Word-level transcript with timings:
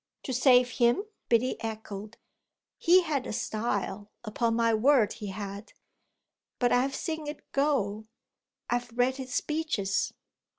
"To 0.23 0.33
save 0.33 0.67
him?" 0.71 1.03
Biddy 1.29 1.61
echoed. 1.63 2.17
"He 2.79 3.03
had 3.03 3.27
a 3.27 3.31
style, 3.31 4.09
upon 4.23 4.55
my 4.55 4.73
word 4.73 5.13
he 5.13 5.27
had! 5.27 5.73
But 6.57 6.71
I've 6.71 6.95
seen 6.95 7.27
it 7.27 7.51
go. 7.51 8.07
I've 8.67 8.97
read 8.97 9.17
his 9.17 9.31
speeches." 9.31 10.11